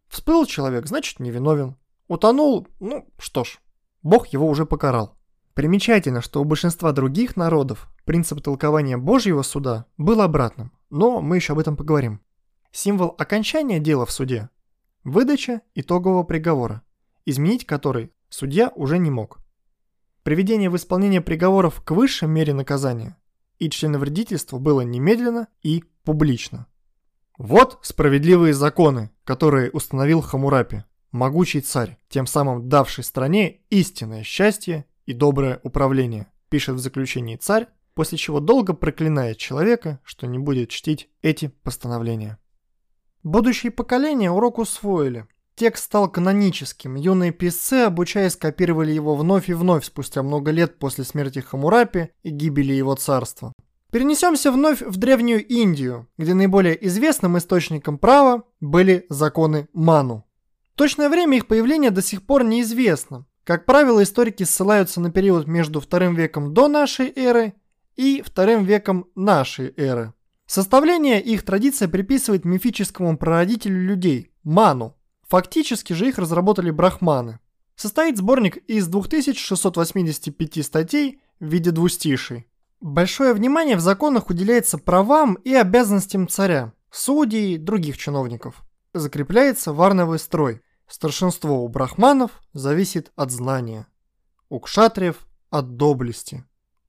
Всплыл 0.07 0.47
человек, 0.47 0.87
значит 0.87 1.19
невиновен. 1.19 1.77
Утонул, 2.07 2.69
ну 2.79 3.13
что 3.19 3.43
ж, 3.43 3.59
Бог 4.03 4.29
его 4.29 4.49
уже 4.49 4.67
покарал. 4.67 5.17
Примечательно, 5.55 6.21
что 6.21 6.41
у 6.41 6.45
большинства 6.45 6.93
других 6.93 7.37
народов 7.37 7.89
принцип 8.05 8.41
толкования 8.41 8.97
Божьего 8.97 9.43
суда 9.43 9.87
был 9.97 10.21
обратным, 10.21 10.73
но 10.89 11.21
мы 11.21 11.37
еще 11.37 11.55
об 11.55 11.59
этом 11.59 11.77
поговорим. 11.77 12.21
Символ 12.71 13.15
окончания 13.19 13.81
дела 13.81 14.07
в 14.07 14.13
суде– 14.13 14.51
выдача 15.05 15.63
итогового 15.75 16.23
приговора, 16.23 16.83
изменить 17.27 17.67
который 17.67 18.13
судья 18.29 18.71
уже 18.77 18.99
не 18.99 19.11
мог. 19.11 19.39
Приведение 20.23 20.71
в 20.71 20.77
исполнение 20.77 21.21
приговоров 21.21 21.83
к 21.83 21.91
высшей 21.91 22.29
мере 22.29 22.55
наказания 22.55 23.17
и 23.59 23.69
членовредительство 23.71 24.59
было 24.59 24.83
немедленно 24.83 25.49
и 25.63 25.83
публично. 26.05 26.67
Вот 27.37 27.79
справедливые 27.83 28.55
законы, 28.55 29.11
которые 29.25 29.71
установил 29.71 30.21
Хамурапи, 30.21 30.85
могучий 31.13 31.61
царь, 31.61 31.99
тем 32.09 32.27
самым 32.27 32.69
давший 32.69 33.05
стране 33.05 33.61
истинное 33.71 34.23
счастье 34.23 34.85
и 35.07 35.13
доброе 35.13 35.61
управление, 35.63 36.27
пишет 36.49 36.77
в 36.77 36.79
заключении 36.79 37.37
царь, 37.37 37.69
после 37.95 38.19
чего 38.19 38.41
долго 38.41 38.75
проклинает 38.75 39.39
человека, 39.39 40.01
что 40.05 40.27
не 40.27 40.39
будет 40.39 40.71
чтить 40.71 41.09
эти 41.23 41.49
постановления. 41.63 42.39
Будущие 43.23 43.73
поколения 43.73 44.31
урок 44.31 44.59
усвоили– 44.59 45.27
Текст 45.59 45.87
стал 45.87 46.09
каноническим, 46.09 46.95
юные 46.95 47.33
писцы, 47.33 47.83
обучаясь, 47.83 48.37
копировали 48.37 48.93
его 48.93 49.17
вновь 49.17 49.51
и 49.51 49.55
вновь 49.55 49.85
спустя 49.85 50.23
много 50.23 50.53
лет 50.53 50.79
после 50.79 51.03
смерти 51.03 51.41
Хамурапи 51.41 52.11
и 52.23 52.31
гибели 52.31 52.73
его 52.73 52.95
царства. 52.95 53.53
Перенесемся 53.91 54.53
вновь 54.53 54.83
в 54.83 54.97
Древнюю 54.99 55.45
Индию, 55.45 56.07
где 56.17 56.35
наиболее 56.35 56.87
известным 56.87 57.37
источником 57.39 57.99
права 57.99 58.45
были 58.61 59.05
законы 59.09 59.67
Ману. 59.73 60.28
Точное 60.79 61.09
время 61.09 61.39
их 61.39 61.49
появления 61.49 61.91
до 61.91 62.03
сих 62.03 62.23
пор 62.23 62.45
неизвестно. 62.45 63.27
Как 63.43 63.67
правило, 63.67 64.01
историки 64.01 64.45
ссылаются 64.45 65.01
на 65.01 65.11
период 65.11 65.49
между 65.49 65.81
вторым 65.81 66.15
веком 66.15 66.55
до 66.55 66.69
нашей 66.69 67.13
эры 67.17 67.55
и 67.97 68.23
вторым 68.25 68.65
веком 68.65 69.09
нашей 69.17 69.75
эры. 69.77 70.15
Составление 70.47 71.21
их 71.21 71.45
традиция 71.45 71.89
приписывает 71.89 72.45
мифическому 72.45 73.19
прародителю 73.19 73.85
людей– 73.85 74.31
Ману, 74.45 74.95
Фактически 75.27 75.95
же 75.95 76.09
их 76.09 76.17
разработали 76.17 76.71
брахманы. 76.71 77.41
Состоит 77.75 78.17
сборник 78.17 78.59
из 78.69 78.87
2685 78.87 80.65
статей 80.65 81.21
в 81.41 81.45
виде 81.45 81.73
двустишей. 81.73 82.47
Большое 82.81 83.35
внимание 83.35 83.77
в 83.77 83.81
законах 83.81 84.31
уделяется 84.31 84.79
правам 84.79 85.35
и 85.35 85.53
обязанностям 85.55 86.29
царя, 86.29 86.73
судей, 86.93 87.59
других 87.59 87.99
чиновников. 87.99 88.63
Закрепляется 88.95 89.73
варновый 89.73 90.21
строй. 90.21 90.63
Старшинство 90.89 91.63
у 91.63 91.69
брахманов 91.69 92.41
зависит 92.55 93.13
от 93.15 93.31
знания. 93.31 93.87
У 94.49 94.59
кшатриев– 94.59 95.27
от 95.51 95.77
доблести. 95.77 96.45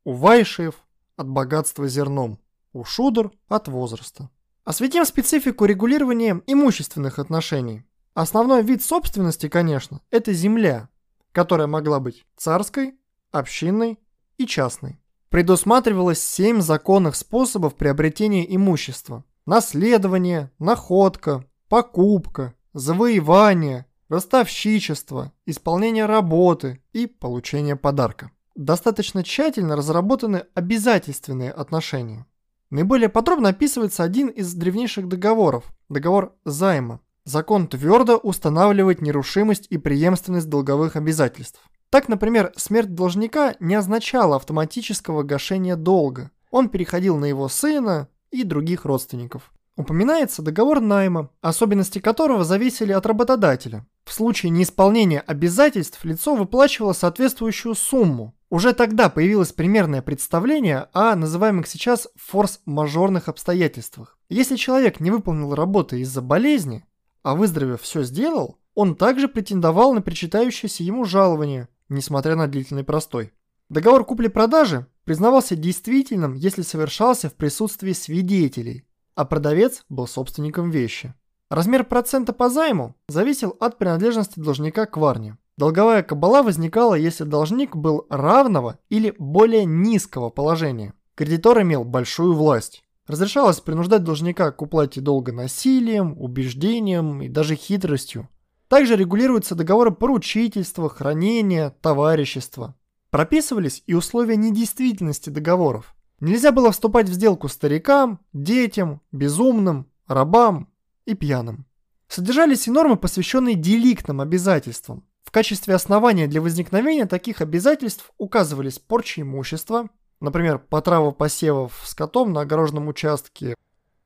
У 0.06 0.14
вайшиев– 0.14 0.76
от 1.18 1.28
богатства 1.28 1.88
зерном. 1.90 2.40
У 2.72 2.86
шудр– 2.86 3.32
от 3.50 3.68
возраста. 3.68 4.30
Осветим 4.64 5.04
специфику 5.04 5.66
регулирования 5.66 6.42
имущественных 6.48 7.20
отношений. 7.20 7.84
Основной 8.14 8.64
вид 8.64 8.82
собственности, 8.82 9.50
конечно, 9.50 10.02
это 10.12 10.32
земля, 10.32 10.88
которая 11.34 11.68
могла 11.68 12.00
быть 12.00 12.26
царской, 12.38 12.98
общинной 13.32 14.00
и 14.38 14.48
частной. 14.48 14.98
Предусматривалось 15.30 16.24
семь 16.24 16.62
законных 16.62 17.16
способов 17.16 17.76
приобретения 17.76 18.56
имущества. 18.56 19.26
Наследование, 19.46 20.52
находка, 20.58 21.46
покупка, 21.68 22.54
завоевание, 22.74 23.86
ростовщичество, 24.10 25.32
исполнение 25.46 26.06
работы 26.06 26.82
и 26.94 27.08
получение 27.08 27.76
подарка. 27.76 28.32
Достаточно 28.56 29.24
тщательно 29.24 29.76
разработаны 29.76 30.46
обязательственные 30.54 31.52
отношения. 31.52 32.26
Наиболее 32.70 33.10
подробно 33.10 33.50
описывается 33.50 34.04
один 34.04 34.28
из 34.28 34.54
древнейших 34.54 35.08
договоров– 35.08 35.64
договор 35.90 36.36
займа. 36.46 37.00
Закон 37.24 37.68
твердо 37.68 38.18
устанавливает 38.18 39.02
нерушимость 39.02 39.68
и 39.70 39.78
преемственность 39.78 40.50
долговых 40.50 40.96
обязательств. 40.96 41.62
Так, 41.90 42.08
например, 42.08 42.52
смерть 42.56 42.94
должника 42.94 43.56
не 43.60 43.76
означала 43.76 44.36
автоматического 44.36 45.24
гашения 45.24 45.76
долга. 45.76 46.32
Он 46.52 46.70
переходил 46.70 47.18
на 47.18 47.26
его 47.26 47.48
сына 47.48 48.10
и 48.32 48.44
других 48.44 48.86
родственников. 48.86 49.52
упоминается 49.76 50.42
договор 50.42 50.82
найма, 50.82 51.30
особенности 51.42 52.00
которого 52.00 52.44
зависели 52.44 52.92
от 52.92 53.06
работодателя. 53.06 53.86
В 54.10 54.14
случае 54.14 54.50
неисполнения 54.50 55.20
обязательств 55.20 56.04
лицо 56.04 56.34
выплачивало 56.34 56.94
соответствующую 56.94 57.76
сумму. 57.76 58.34
Уже 58.50 58.74
тогда 58.74 59.08
появилось 59.08 59.54
примерное 59.54 60.02
представление 60.02 60.88
о 60.94 61.16
называемых 61.16 61.68
сейчас 61.68 62.08
форс-мажорных 62.16 63.30
обстоятельствах. 63.30 64.18
Если 64.28 64.56
человек 64.56 65.00
не 65.00 65.12
выполнил 65.12 65.54
работы 65.54 66.00
из-за 66.00 66.24
болезни, 66.24 66.84
а 67.22 67.36
выздоровев 67.36 67.84
все 67.84 68.02
сделал, 68.02 68.58
он 68.74 68.96
также 68.96 69.28
претендовал 69.28 69.94
на 69.94 70.02
причитающееся 70.02 70.84
ему 70.84 71.06
жалование, 71.06 71.70
несмотря 71.88 72.36
на 72.36 72.48
длительный 72.48 72.84
простой. 72.84 73.32
Договор 73.70 74.06
купли-продажи 74.06 74.88
признавался 75.04 75.56
действительным, 75.56 76.34
если 76.34 76.64
совершался 76.64 77.30
в 77.30 77.36
присутствии 77.36 77.94
свидетелей, 77.94 78.88
а 79.14 79.24
продавец 79.26 79.86
был 79.88 80.08
собственником 80.08 80.72
вещи. 80.72 81.14
Размер 81.50 81.84
процента 81.84 82.32
по 82.32 82.48
займу 82.48 82.96
зависел 83.08 83.58
от 83.60 83.80
принадлежности 83.80 84.40
должника 84.40 84.86
к 84.86 84.98
варне. 84.98 85.38
Долговая 85.58 86.04
кабала 86.04 86.44
возникала, 86.44 86.94
если 86.94 87.24
должник 87.24 87.76
был 87.76 88.06
равного 88.10 88.78
или 88.90 89.16
более 89.18 89.66
низкого 89.66 90.30
положения. 90.30 90.94
Кредитор 91.16 91.62
имел 91.64 91.84
большую 91.84 92.36
власть. 92.36 92.84
Разрешалось 93.08 93.60
принуждать 93.60 94.04
должника 94.04 94.52
к 94.52 94.62
уплате 94.62 95.02
долга 95.02 95.32
насилием, 95.32 96.16
убеждением 96.22 97.24
и 97.24 97.30
даже 97.30 97.56
хитростью. 97.56 98.30
Также 98.68 98.96
регулируются 98.96 99.56
договоры 99.56 99.90
поручительства, 99.90 100.88
хранения, 100.88 101.72
товарищества. 101.82 102.76
Прописывались 103.10 103.82
и 103.88 103.96
условия 103.96 104.36
недействительности 104.36 105.32
договоров. 105.32 105.96
Нельзя 106.20 106.52
было 106.52 106.72
вступать 106.72 107.10
в 107.10 107.14
сделку 107.14 107.48
старикам, 107.48 108.20
детям, 108.34 109.02
безумным, 109.12 109.88
рабам 110.06 110.70
и 111.10 111.16
пьяным. 111.16 111.66
Содержались 112.08 112.68
и 112.68 112.72
нормы, 112.72 112.98
посвященные 112.98 113.56
деликтным 113.56 114.22
обязательствам. 114.22 115.04
В 115.24 115.32
качестве 115.32 115.76
основания 115.76 116.28
для 116.28 116.42
возникновения 116.42 117.06
таких 117.06 117.42
обязательств 117.42 118.12
указывались 118.18 118.80
порча 118.80 119.22
имущества, 119.22 119.90
например, 120.20 120.58
потрава 120.58 121.12
посевов 121.12 121.82
скотом 121.86 122.34
на 122.34 122.42
огороженном 122.42 122.88
участке, 122.88 123.56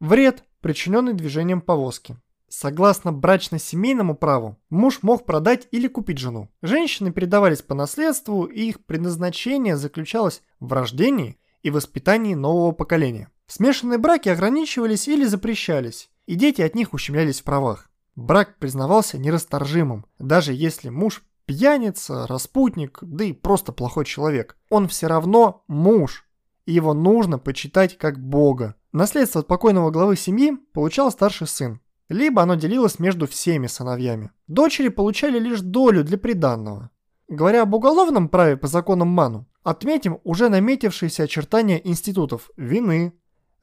вред, 0.02 0.44
причиненный 0.60 1.14
движением 1.14 1.62
повозки. 1.62 2.18
Согласно 2.50 3.12
брачно-семейному 3.12 4.16
праву, 4.16 4.58
муж 4.70 5.00
мог 5.02 5.26
продать 5.26 5.68
или 5.72 5.88
купить 5.88 6.20
жену. 6.20 6.50
Женщины 6.62 7.12
передавались 7.12 7.62
по 7.62 7.74
наследству, 7.74 8.44
и 8.44 8.62
их 8.62 8.86
предназначение 8.86 9.76
заключалось 9.76 10.44
в 10.60 10.72
рождении 10.72 11.40
и 11.64 11.72
воспитании 11.72 12.36
нового 12.36 12.74
поколения. 12.74 13.30
Смешанные 13.48 13.98
браки 13.98 14.30
ограничивались 14.30 15.08
или 15.08 15.26
запрещались, 15.26 16.10
и 16.26 16.36
дети 16.36 16.62
от 16.62 16.76
них 16.76 16.94
ущемлялись 16.94 17.42
в 17.42 17.44
правах. 17.44 17.90
Брак 18.16 18.58
признавался 18.60 19.18
нерасторжимым, 19.18 20.06
даже 20.20 20.54
если 20.54 20.90
муж 20.90 21.24
пьяница, 21.46 22.28
распутник, 22.28 23.00
да 23.02 23.26
и 23.26 23.34
просто 23.34 23.72
плохой 23.72 24.06
человек. 24.06 24.58
Он 24.70 24.88
все 24.88 25.08
равно 25.08 25.64
муж, 25.68 26.28
и 26.66 26.74
его 26.74 26.94
нужно 26.94 27.40
почитать 27.40 27.98
как 27.98 28.20
бога. 28.20 28.76
Наследство 28.92 29.42
от 29.42 29.48
покойного 29.48 29.90
главы 29.90 30.16
семьи 30.16 30.56
получал 30.74 31.12
старший 31.12 31.48
сын, 31.48 31.82
либо 32.10 32.44
оно 32.44 32.56
делилось 32.56 33.00
между 33.00 33.28
всеми 33.28 33.68
сыновьями. 33.68 34.32
Дочери 34.48 34.90
получали 34.90 35.40
лишь 35.40 35.62
долю 35.62 36.04
для 36.04 36.18
приданного. 36.18 36.92
Говоря 37.28 37.64
об 37.64 37.74
уголовном 37.74 38.30
праве 38.30 38.58
по 38.58 38.68
законам 38.68 39.08
Ману, 39.08 39.48
отметим 39.64 40.20
уже 40.24 40.50
наметившиеся 40.50 41.24
очертания 41.24 41.78
институтов 41.78 42.52
вины, 42.58 43.14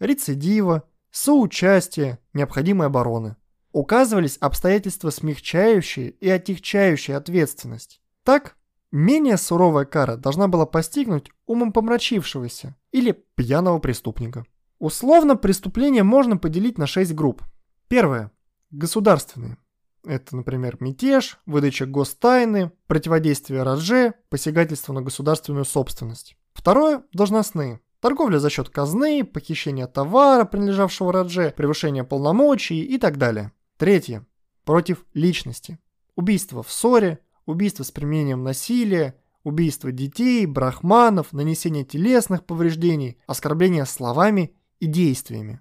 рецидива, 0.00 0.82
соучастия, 1.10 2.18
необходимой 2.32 2.86
обороны. 2.88 3.36
Указывались 3.72 4.36
обстоятельства 4.38 5.10
смягчающие 5.10 6.10
и 6.10 6.28
отягчающие 6.28 7.16
ответственность. 7.16 8.00
Так, 8.24 8.56
менее 8.90 9.36
суровая 9.36 9.84
кара 9.84 10.16
должна 10.16 10.48
была 10.48 10.66
постигнуть 10.66 11.30
умом 11.46 11.72
помрачившегося 11.72 12.76
или 12.90 13.12
пьяного 13.34 13.78
преступника. 13.78 14.44
Условно 14.78 15.36
преступление 15.36 16.02
можно 16.02 16.36
поделить 16.36 16.78
на 16.78 16.86
6 16.86 17.14
групп. 17.14 17.42
Первое. 17.88 18.32
Государственные. 18.70 19.58
Это, 20.04 20.34
например, 20.34 20.78
мятеж, 20.80 21.38
выдача 21.44 21.86
гостайны, 21.86 22.72
противодействие 22.86 23.62
Радже, 23.62 24.14
посягательство 24.30 24.92
на 24.92 25.02
государственную 25.02 25.64
собственность. 25.64 26.36
Второе– 26.54 27.04
должностные. 27.12 27.80
Торговля 28.00 28.38
за 28.38 28.48
счет 28.48 28.70
казны, 28.70 29.24
похищение 29.24 29.86
товара, 29.86 30.44
принадлежавшего 30.44 31.12
Радже, 31.12 31.52
превышение 31.54 32.02
полномочий 32.02 32.82
и 32.82 32.98
так 32.98 33.18
далее. 33.18 33.52
Третье. 33.76 34.26
Против 34.64 35.04
личности. 35.12 35.78
Убийство 36.16 36.62
в 36.62 36.72
ссоре, 36.72 37.20
убийство 37.44 37.82
с 37.82 37.90
применением 37.90 38.42
насилия, 38.42 39.16
убийство 39.44 39.92
детей, 39.92 40.46
брахманов, 40.46 41.32
нанесение 41.32 41.84
телесных 41.84 42.46
повреждений, 42.46 43.18
оскорбление 43.26 43.84
словами 43.84 44.56
и 44.78 44.86
действиями. 44.86 45.60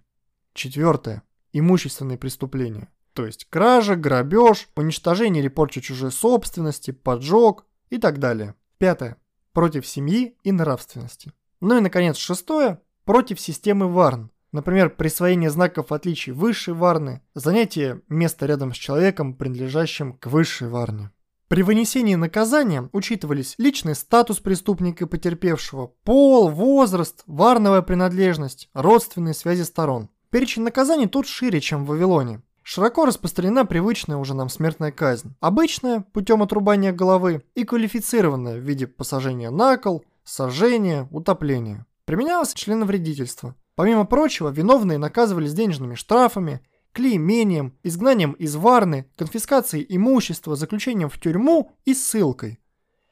Четвертое. 0.54 1.24
Имущественные 1.52 2.18
преступления. 2.18 2.90
То 3.14 3.26
есть 3.26 3.46
кража, 3.50 3.98
грабеж, 3.98 4.70
уничтожение 4.78 5.42
или 5.42 5.50
порча 5.50 5.82
чужой 5.82 6.12
собственности, 6.12 6.92
поджог 6.92 7.66
и 7.90 7.98
так 7.98 8.20
далее. 8.20 8.56
Пятое. 8.78 9.18
Против 9.52 9.86
семьи 9.86 10.38
и 10.44 10.54
нравственности. 10.54 11.34
Ну 11.62 11.78
и, 11.78 11.82
наконец, 11.82 12.18
шестое. 12.18 12.82
Против 13.06 13.40
системы 13.40 13.88
Варн. 13.88 14.32
Например, 14.52 14.90
присвоение 14.90 15.50
знаков 15.50 15.92
отличий 15.92 16.32
высшей 16.32 16.74
Варны, 16.74 17.22
занятие 17.36 18.02
места 18.10 18.48
рядом 18.48 18.74
с 18.74 18.78
человеком, 18.78 19.36
принадлежащим 19.36 20.14
к 20.14 20.26
высшей 20.28 20.70
Варне. 20.70 21.12
При 21.50 21.64
вынесении 21.64 22.16
наказания 22.16 22.90
учитывались 22.92 23.56
личный 23.58 23.96
статус 23.96 24.40
преступника 24.40 25.06
и 25.06 25.08
потерпевшего, 25.08 25.94
пол, 26.04 26.50
возраст, 26.50 27.24
варновая 27.26 27.82
принадлежность, 27.82 28.70
родственные 28.74 29.34
связи 29.34 29.64
сторон. 29.64 30.10
Перечень 30.30 30.64
наказаний 30.64 31.08
тут 31.08 31.28
шире, 31.28 31.60
чем 31.60 31.86
в 31.86 31.90
Вавилоне. 31.90 32.42
Широко 32.62 33.06
распространена 33.06 33.66
привычная 33.66 34.18
уже 34.18 34.36
нам 34.36 34.48
смертная 34.48 34.92
казнь. 34.92 35.34
Обычная, 35.40 36.02
путем 36.14 36.44
отрубания 36.44 36.92
головы, 36.92 37.42
и 37.56 37.64
квалифицированная 37.64 38.60
в 38.60 38.64
виде 38.64 38.86
посажения 38.86 39.50
на 39.50 39.78
кол, 39.78 40.06
сожжения, 40.30 41.08
утопления. 41.12 41.86
Применялось 42.06 42.54
членовредительство. 42.54 43.56
Помимо 43.76 44.06
прочего, 44.06 44.50
виновные 44.50 44.98
наказывались 44.98 45.54
денежными 45.54 45.96
штрафами, 45.96 46.62
клеймением, 46.92 47.78
изгнанием 47.84 48.34
из 48.34 48.56
Варны, 48.56 49.10
конфискацией 49.16 49.86
имущества, 49.88 50.56
заключением 50.56 51.10
в 51.10 51.20
тюрьму 51.20 51.72
и 51.86 51.94
ссылкой. 51.94 52.60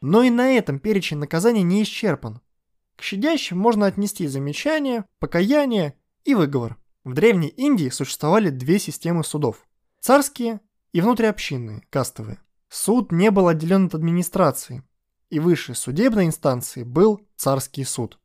Но 0.01 0.23
и 0.23 0.29
на 0.29 0.51
этом 0.51 0.79
перечень 0.79 1.17
наказаний 1.17 1.63
не 1.63 1.83
исчерпан. 1.83 2.41
К 2.95 3.01
щадящим 3.03 3.57
можно 3.57 3.85
отнести 3.85 4.27
замечание, 4.27 5.05
покаяние 5.19 5.95
и 6.23 6.35
выговор. 6.35 6.77
В 7.03 7.13
Древней 7.13 7.49
Индии 7.49 7.89
существовали 7.89 8.49
две 8.49 8.79
системы 8.79 9.23
судов– 9.23 9.65
царские 10.01 10.59
и 10.91 11.01
внутриобщинные, 11.01 11.83
кастовые. 11.89 12.39
Суд 12.69 13.11
не 13.11 13.31
был 13.31 13.47
отделен 13.47 13.85
от 13.85 13.95
администрации, 13.95 14.83
и 15.29 15.39
высшей 15.39 15.75
судебной 15.75 16.25
инстанции 16.25 16.83
был 16.83 17.21
царский 17.35 17.83
суд. 17.83 18.19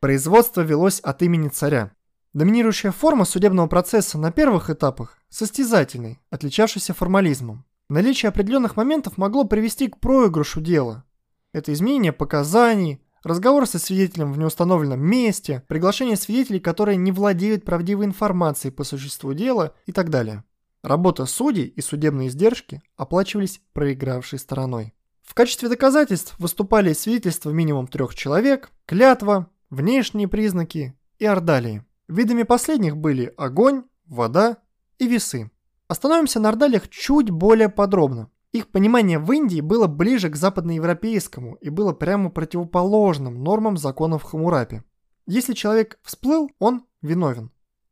Производство 0.00 0.60
велось 0.60 1.00
от 1.00 1.22
имени 1.22 1.48
царя. 1.48 1.92
Доминирующая 2.32 2.92
форма 2.92 3.24
судебного 3.24 3.66
процесса 3.66 4.18
на 4.18 4.32
первых 4.32 4.70
этапах– 4.70 5.18
состязательный, 5.28 6.20
отличавшийся 6.30 6.94
формализмом. 6.94 7.64
Наличие 7.88 8.30
определенных 8.30 8.76
моментов 8.76 9.18
могло 9.18 9.44
привести 9.44 9.88
к 9.88 10.00
проигрышу 10.00 10.60
дела. 10.60 11.04
Это 11.52 11.72
изменение 11.72 12.12
показаний, 12.12 13.02
Разговор 13.22 13.68
со 13.68 13.78
свидетелем 13.78 14.32
в 14.32 14.38
неустановленном 14.38 15.00
месте, 15.00 15.62
приглашение 15.68 16.16
свидетелей, 16.16 16.58
которые 16.58 16.96
не 16.96 17.12
владеют 17.12 17.64
правдивой 17.64 18.06
информацией 18.06 18.72
по 18.72 18.82
существу 18.82 19.32
дела 19.32 19.74
и 19.86 19.92
так 19.92 20.10
далее. 20.10 20.42
Работа 20.82 21.26
судей 21.26 21.66
и 21.66 21.80
судебные 21.80 22.28
издержки 22.28 22.82
оплачивались 22.96 23.60
проигравшей 23.74 24.40
стороной. 24.40 24.92
В 25.22 25.34
качестве 25.34 25.68
доказательств 25.68 26.34
выступали 26.38 26.92
свидетельства 26.92 27.50
минимум 27.50 27.86
трех 27.86 28.14
человек, 28.14 28.70
клятва, 28.86 29.48
внешние 29.70 30.28
признаки 30.28 30.94
и 31.18 31.24
ордалии. 31.24 31.84
Видами 32.08 32.42
последних 32.42 32.96
были 32.96 33.32
огонь, 33.36 33.84
вода 34.06 34.58
и 34.98 35.06
весы. 35.06 35.50
Остановимся 35.88 36.40
на 36.40 36.50
ордалиях 36.50 36.88
чуть 36.88 37.30
более 37.30 37.68
подробно. 37.68 38.30
Их 38.52 38.68
понимание 38.68 39.18
в 39.18 39.32
Индии 39.32 39.60
было 39.60 39.86
ближе 39.86 40.28
к 40.28 40.36
западноевропейскому 40.36 41.54
и 41.54 41.70
было 41.70 41.92
прямо 41.92 42.30
противоположным 42.30 43.42
нормам 43.42 43.78
законов 43.78 44.24
Хамурапи. 44.24 44.82
Если 45.26 45.54
человек 45.54 45.98
всплыл, 46.02 46.50
он 46.58 46.84
виновен. 47.00 47.50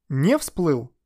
Не 0.09 0.37
всплыл– 0.37 0.91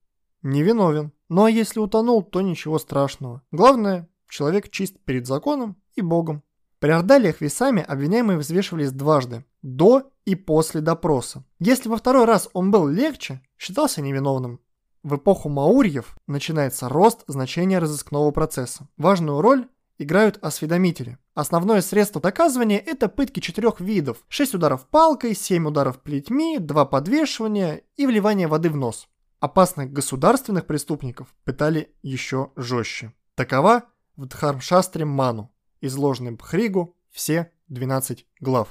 не 0.44 0.62
виновен. 0.62 1.10
Ну 1.30 1.44
а 1.44 1.50
если 1.50 1.80
утонул, 1.80 2.22
то 2.22 2.42
ничего 2.42 2.78
страшного. 2.78 3.42
Главное, 3.50 4.08
человек 4.28 4.68
чист 4.68 4.98
перед 5.04 5.26
законом 5.26 5.76
и 5.96 6.02
Богом. 6.02 6.42
При 6.78 6.90
ордалиях 6.90 7.40
весами 7.40 7.82
обвиняемые 7.82 8.38
взвешивались 8.38 8.92
дважды– 8.92 9.44
до 9.62 10.10
и 10.26 10.34
после 10.34 10.80
допроса. 10.80 11.44
Если 11.58 11.88
во 11.88 11.96
второй 11.96 12.26
раз 12.26 12.48
он 12.52 12.70
был 12.70 12.86
легче, 12.86 13.40
считался 13.56 14.02
невиновным. 14.02 14.60
В 15.02 15.16
эпоху 15.16 15.48
маурьев 15.48 16.16
начинается 16.26 16.88
рост 16.88 17.24
значения 17.26 17.78
разыскного 17.78 18.30
процесса. 18.30 18.88
Важную 18.96 19.40
роль 19.40 19.68
играют 19.98 20.38
осведомители. 20.42 21.18
Основное 21.34 21.80
средство 21.80 22.20
доказывания– 22.20 22.78
это 22.86 23.08
пытки 23.08 23.40
четырех 23.40 23.80
видов. 23.80 24.18
6 24.28 24.54
ударов 24.54 24.86
палкой, 24.88 25.34
7 25.34 25.66
ударов 25.66 26.00
плетьми, 26.00 26.58
2 26.58 26.84
подвешивания 26.84 27.82
и 27.96 28.06
вливание 28.06 28.46
воды 28.46 28.70
в 28.70 28.76
нос. 28.76 29.08
Опасных 29.40 29.92
государственных 29.92 30.66
преступников 30.66 31.34
пытали 31.44 31.94
еще 32.02 32.50
жестче. 32.56 33.12
Такова 33.34 33.84
в 34.16 34.26
Дхармшастре 34.26 35.04
Ману, 35.04 35.53
изложенной 35.86 36.32
Бхригу 36.32 36.96
все 37.10 37.52
12 37.68 38.26
глав. 38.40 38.68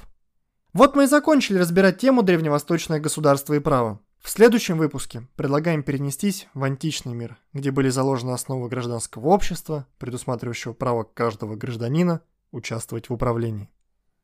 Вот 0.72 0.96
мы 0.96 1.04
и 1.04 1.06
закончили 1.06 1.58
разбирать 1.58 1.98
тему 1.98 2.22
древневосточное 2.22 3.00
государство 3.00 3.54
и 3.54 3.60
право. 3.60 4.00
В 4.18 4.30
следующем 4.30 4.78
выпуске 4.78 5.28
предлагаем 5.36 5.82
перенестись 5.82 6.48
в 6.54 6.64
античный 6.64 7.14
мир, 7.14 7.36
где 7.52 7.70
были 7.70 7.90
заложены 7.90 8.32
основы 8.32 8.68
гражданского 8.68 9.28
общества, 9.28 9.86
предусматривающего 9.98 10.72
право 10.72 11.04
каждого 11.04 11.56
гражданина 11.56 12.22
участвовать 12.50 13.08
в 13.08 13.12
управлении. 13.12 13.70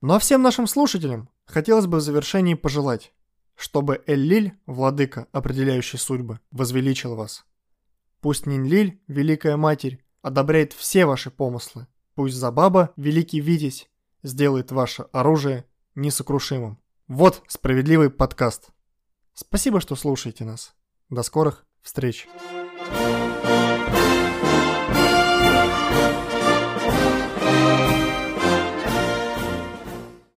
Ну 0.01 0.15
а 0.15 0.19
всем 0.19 0.43
нашим 0.43 0.67
слушателям 0.67 1.29
хотелось 1.45 1.87
бы 1.87 1.99
в 1.99 2.01
завершении 2.01 2.55
пожелать, 2.55 3.13
чтобы 3.55 4.03
Эллиль, 4.07 4.55
владыка, 4.65 5.27
определяющий 5.33 5.99
судьбы, 5.99 6.41
возвеличил 6.51 7.15
вас. 7.15 7.45
Пусть 8.21 8.47
Нинлиль, 8.47 9.03
великая 9.07 9.57
матерь, 9.59 10.03
одобряет 10.23 10.73
все 10.73 11.05
ваши 11.05 11.31
помыслы. 11.31 11.87
Пусть 12.21 12.37
Забаба, 12.37 12.93
великий 12.99 13.41
витязь, 13.41 13.89
сделает 14.23 14.73
ваше 14.73 15.07
оружие 15.11 15.65
несокрушимым. 15.95 16.79
Вот 17.09 17.43
справедливый 17.49 18.11
подкаст. 18.11 18.73
Спасибо, 19.33 19.81
что 19.81 19.97
слушаете 19.97 20.45
нас. 20.45 20.75
До 21.09 21.23
скорых 21.23 21.65
встреч. 21.81 22.29